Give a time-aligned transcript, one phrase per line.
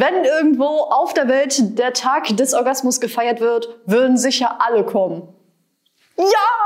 [0.00, 5.28] wenn irgendwo auf der Welt der Tag des Orgasmus gefeiert wird, würden sicher alle kommen.
[6.18, 6.63] Ja!